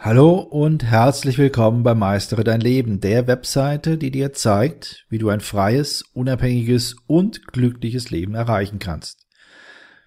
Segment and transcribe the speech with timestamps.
[0.00, 5.28] Hallo und herzlich willkommen bei Meistere dein Leben, der Webseite, die dir zeigt, wie du
[5.28, 9.26] ein freies, unabhängiges und glückliches Leben erreichen kannst.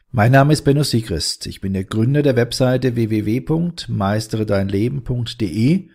[0.10, 1.46] Mein Name ist Benno Siegrist.
[1.46, 5.90] Ich bin der Gründer der Webseite www.meisteredeinleben.de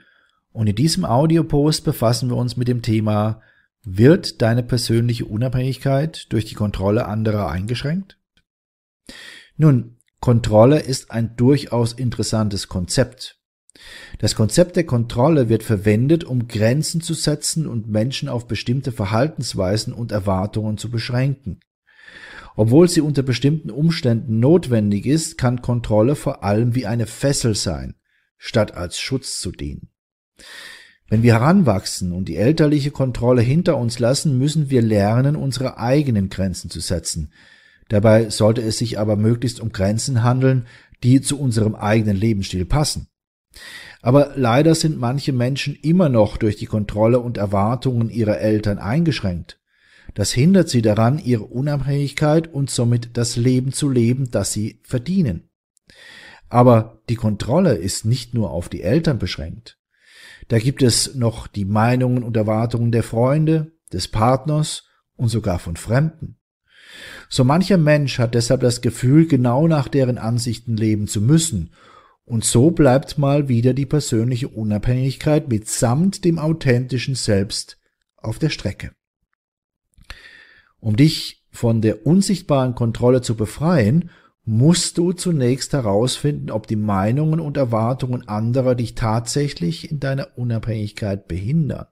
[0.52, 3.40] und in diesem Audiopost befassen wir uns mit dem Thema
[3.82, 8.18] Wird deine persönliche Unabhängigkeit durch die Kontrolle anderer eingeschränkt?
[9.56, 13.40] Nun, Kontrolle ist ein durchaus interessantes Konzept.
[14.18, 19.92] Das Konzept der Kontrolle wird verwendet, um Grenzen zu setzen und Menschen auf bestimmte Verhaltensweisen
[19.92, 21.60] und Erwartungen zu beschränken.
[22.56, 27.94] Obwohl sie unter bestimmten Umständen notwendig ist, kann Kontrolle vor allem wie eine Fessel sein,
[28.38, 29.90] statt als Schutz zu dienen.
[31.08, 36.30] Wenn wir heranwachsen und die elterliche Kontrolle hinter uns lassen, müssen wir lernen, unsere eigenen
[36.30, 37.32] Grenzen zu setzen.
[37.88, 40.66] Dabei sollte es sich aber möglichst um Grenzen handeln,
[41.04, 43.06] die zu unserem eigenen Lebensstil passen.
[44.02, 49.58] Aber leider sind manche Menschen immer noch durch die Kontrolle und Erwartungen ihrer Eltern eingeschränkt.
[50.14, 55.50] Das hindert sie daran, ihre Unabhängigkeit und somit das Leben zu leben, das sie verdienen.
[56.48, 59.78] Aber die Kontrolle ist nicht nur auf die Eltern beschränkt.
[60.48, 64.84] Da gibt es noch die Meinungen und Erwartungen der Freunde, des Partners
[65.16, 66.38] und sogar von Fremden.
[67.28, 71.72] So mancher Mensch hat deshalb das Gefühl, genau nach deren Ansichten leben zu müssen
[72.26, 77.78] und so bleibt mal wieder die persönliche Unabhängigkeit mitsamt dem authentischen Selbst
[78.16, 78.90] auf der Strecke.
[80.80, 84.10] Um dich von der unsichtbaren Kontrolle zu befreien,
[84.44, 91.28] musst du zunächst herausfinden, ob die Meinungen und Erwartungen anderer dich tatsächlich in deiner Unabhängigkeit
[91.28, 91.86] behindern.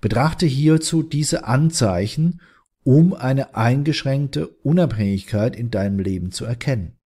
[0.00, 2.40] Betrachte hierzu diese Anzeichen,
[2.82, 6.98] um eine eingeschränkte Unabhängigkeit in deinem Leben zu erkennen.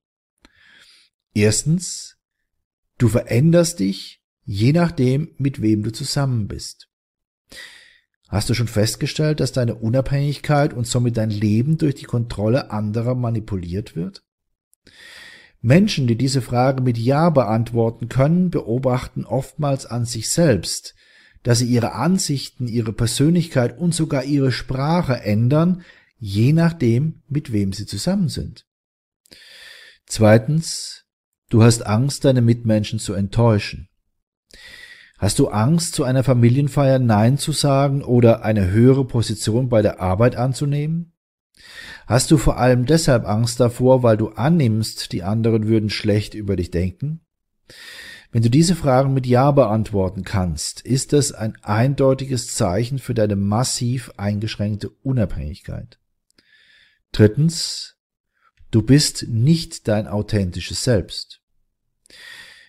[1.36, 2.16] Erstens,
[2.96, 6.88] du veränderst dich, je nachdem, mit wem du zusammen bist.
[8.30, 13.14] Hast du schon festgestellt, dass deine Unabhängigkeit und somit dein Leben durch die Kontrolle anderer
[13.14, 14.24] manipuliert wird?
[15.60, 20.94] Menschen, die diese Frage mit Ja beantworten können, beobachten oftmals an sich selbst,
[21.42, 25.82] dass sie ihre Ansichten, ihre Persönlichkeit und sogar ihre Sprache ändern,
[26.16, 28.66] je nachdem, mit wem sie zusammen sind.
[30.06, 31.02] Zweitens,
[31.48, 33.88] Du hast Angst, deine Mitmenschen zu enttäuschen.
[35.18, 40.00] Hast du Angst, zu einer Familienfeier Nein zu sagen oder eine höhere Position bei der
[40.00, 41.12] Arbeit anzunehmen?
[42.06, 46.56] Hast du vor allem deshalb Angst davor, weil du annimmst, die anderen würden schlecht über
[46.56, 47.20] dich denken?
[48.30, 53.36] Wenn du diese Fragen mit Ja beantworten kannst, ist das ein eindeutiges Zeichen für deine
[53.36, 55.98] massiv eingeschränkte Unabhängigkeit.
[57.12, 57.95] Drittens,
[58.70, 61.40] Du bist nicht dein authentisches Selbst.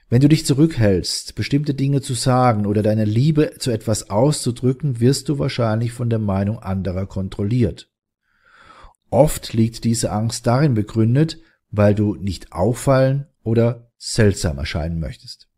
[0.09, 5.28] Wenn du dich zurückhältst, bestimmte Dinge zu sagen oder deine Liebe zu etwas auszudrücken, wirst
[5.28, 7.90] du wahrscheinlich von der Meinung anderer kontrolliert.
[9.09, 11.40] Oft liegt diese Angst darin begründet,
[11.72, 15.50] weil du nicht auffallen oder seltsam erscheinen möchtest.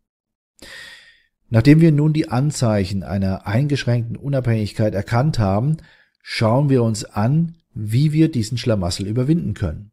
[1.48, 5.78] Nachdem wir nun die Anzeichen einer eingeschränkten Unabhängigkeit erkannt haben,
[6.22, 9.92] schauen wir uns an, wie wir diesen Schlamassel überwinden können.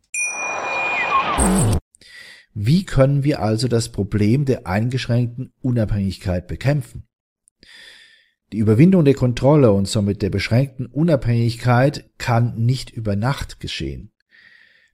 [2.53, 7.07] Wie können wir also das Problem der eingeschränkten Unabhängigkeit bekämpfen?
[8.51, 14.11] Die Überwindung der Kontrolle und somit der beschränkten Unabhängigkeit kann nicht über Nacht geschehen.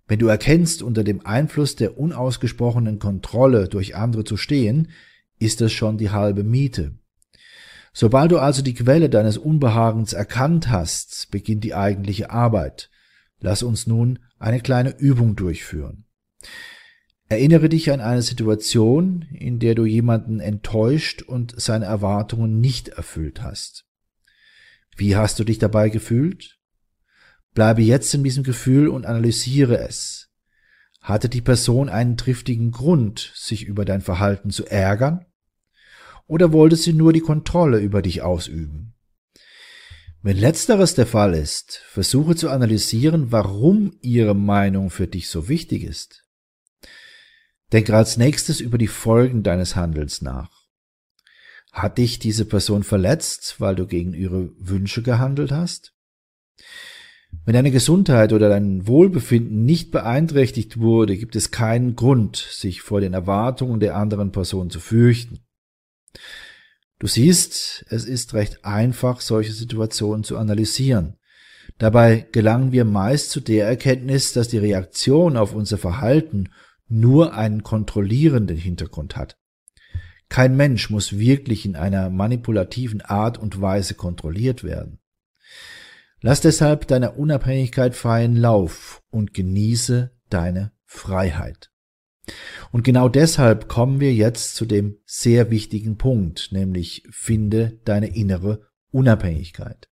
[0.08, 4.92] Wenn du erkennst, unter dem Einfluss der unausgesprochenen Kontrolle durch andere zu stehen,
[5.40, 6.94] ist das schon die halbe Miete.
[7.94, 12.92] Sobald du also die Quelle deines Unbehagens erkannt hast, beginnt die eigentliche Arbeit.
[13.40, 16.07] Lass uns nun eine kleine Übung durchführen.
[17.30, 23.42] Erinnere dich an eine Situation, in der du jemanden enttäuscht und seine Erwartungen nicht erfüllt
[23.42, 23.86] hast.
[24.96, 26.58] Wie hast du dich dabei gefühlt?
[27.54, 30.30] Bleibe jetzt in diesem Gefühl und analysiere es.
[31.02, 35.26] Hatte die Person einen triftigen Grund, sich über dein Verhalten zu ärgern?
[36.28, 38.94] Oder wollte sie nur die Kontrolle über dich ausüben?
[40.22, 45.84] Wenn letzteres der Fall ist, versuche zu analysieren, warum ihre Meinung für dich so wichtig
[45.84, 46.27] ist.
[47.74, 50.50] Denke als nächstes über die Folgen deines Handelns nach.
[51.74, 55.94] Hat dich diese Person verletzt, weil du gegen ihre Wünsche gehandelt hast?
[57.46, 63.02] Wenn deine Gesundheit oder dein Wohlbefinden nicht beeinträchtigt wurde, gibt es keinen Grund, sich vor
[63.02, 65.46] den Erwartungen der anderen Person zu fürchten.
[67.00, 71.18] Du siehst, es ist recht einfach, solche Situationen zu analysieren.
[71.78, 76.50] Dabei gelangen wir meist zu der Erkenntnis, dass die Reaktion auf unser Verhalten
[76.88, 79.38] nur einen kontrollierenden Hintergrund hat.
[80.30, 85.00] Kein Mensch muss wirklich in einer manipulativen Art und Weise kontrolliert werden.
[86.22, 91.72] Lass deshalb deiner Unabhängigkeit freien Lauf und genieße deine Freiheit.
[92.72, 98.68] Und genau deshalb kommen wir jetzt zu dem sehr wichtigen Punkt, nämlich finde deine innere
[98.92, 99.90] Unabhängigkeit.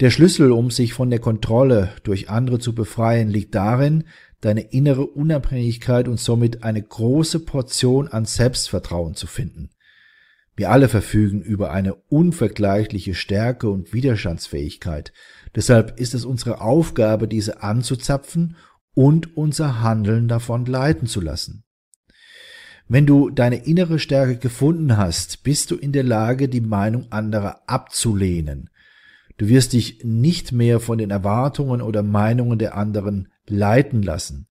[0.00, 4.04] Der Schlüssel, um sich von der Kontrolle durch andere zu befreien, liegt darin,
[4.44, 9.70] deine innere Unabhängigkeit und somit eine große Portion an Selbstvertrauen zu finden.
[10.54, 15.12] Wir alle verfügen über eine unvergleichliche Stärke und Widerstandsfähigkeit.
[15.54, 18.56] Deshalb ist es unsere Aufgabe, diese anzuzapfen
[18.92, 21.64] und unser Handeln davon leiten zu lassen.
[22.86, 27.62] Wenn du deine innere Stärke gefunden hast, bist du in der Lage, die Meinung anderer
[27.66, 28.68] abzulehnen.
[29.38, 34.48] Du wirst dich nicht mehr von den Erwartungen oder Meinungen der anderen leiten lassen.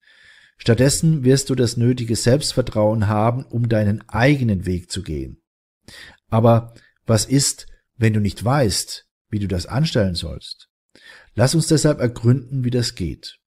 [0.56, 5.42] Stattdessen wirst du das nötige Selbstvertrauen haben, um deinen eigenen Weg zu gehen.
[6.28, 6.74] Aber
[7.06, 10.68] was ist, wenn du nicht weißt, wie du das anstellen sollst?
[11.34, 13.38] Lass uns deshalb ergründen, wie das geht.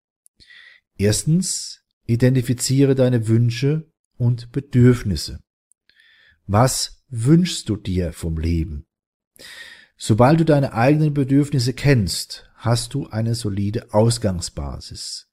[0.98, 5.40] Erstens, identifiziere deine Wünsche und Bedürfnisse.
[6.46, 8.86] Was wünschst du dir vom Leben?
[9.96, 15.28] Sobald du deine eigenen Bedürfnisse kennst, hast du eine solide Ausgangsbasis.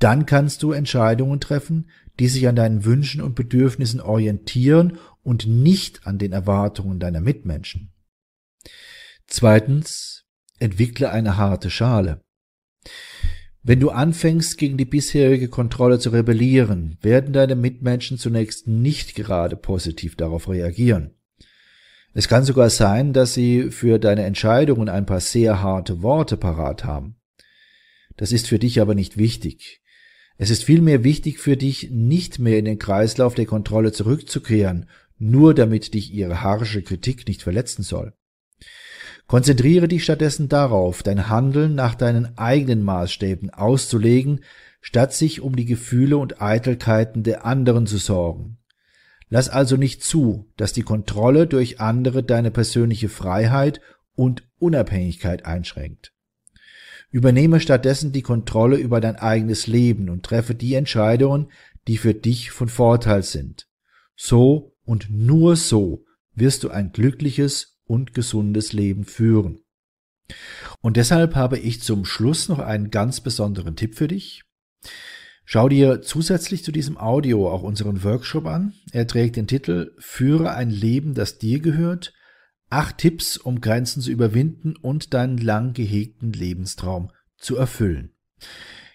[0.00, 1.88] Dann kannst du Entscheidungen treffen,
[2.18, 7.92] die sich an deinen Wünschen und Bedürfnissen orientieren und nicht an den Erwartungen deiner Mitmenschen.
[9.26, 10.24] Zweitens,
[10.58, 12.22] entwickle eine harte Schale.
[13.62, 19.56] Wenn du anfängst, gegen die bisherige Kontrolle zu rebellieren, werden deine Mitmenschen zunächst nicht gerade
[19.56, 21.14] positiv darauf reagieren.
[22.14, 26.84] Es kann sogar sein, dass sie für deine Entscheidungen ein paar sehr harte Worte parat
[26.84, 27.16] haben.
[28.16, 29.82] Das ist für dich aber nicht wichtig.
[30.42, 34.88] Es ist vielmehr wichtig für dich, nicht mehr in den Kreislauf der Kontrolle zurückzukehren,
[35.18, 38.14] nur damit dich ihre harsche Kritik nicht verletzen soll.
[39.26, 44.40] Konzentriere dich stattdessen darauf, dein Handeln nach deinen eigenen Maßstäben auszulegen,
[44.80, 48.56] statt sich um die Gefühle und Eitelkeiten der anderen zu sorgen.
[49.28, 53.82] Lass also nicht zu, dass die Kontrolle durch andere deine persönliche Freiheit
[54.14, 56.14] und Unabhängigkeit einschränkt.
[57.10, 61.50] Übernehme stattdessen die Kontrolle über dein eigenes Leben und treffe die Entscheidungen,
[61.88, 63.68] die für dich von Vorteil sind.
[64.16, 66.04] So und nur so
[66.34, 69.60] wirst du ein glückliches und gesundes Leben führen.
[70.80, 74.44] Und deshalb habe ich zum Schluss noch einen ganz besonderen Tipp für dich.
[75.44, 78.72] Schau dir zusätzlich zu diesem Audio auch unseren Workshop an.
[78.92, 82.12] Er trägt den Titel Führe ein Leben, das dir gehört.
[82.70, 88.12] Acht Tipps, um Grenzen zu überwinden und deinen lang gehegten Lebenstraum zu erfüllen.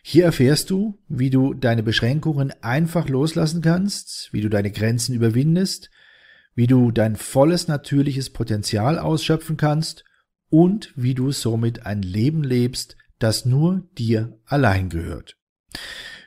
[0.02, 5.90] Hier erfährst du, wie du deine Beschränkungen einfach loslassen kannst, wie du deine Grenzen überwindest,
[6.54, 10.06] wie du dein volles natürliches Potenzial ausschöpfen kannst
[10.50, 15.38] und wie du somit ein Leben lebst, das nur dir allein gehört.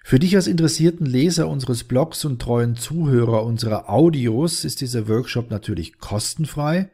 [0.05, 5.51] Für dich als interessierten Leser unseres Blogs und treuen Zuhörer unserer Audios ist dieser Workshop
[5.51, 6.91] natürlich kostenfrei.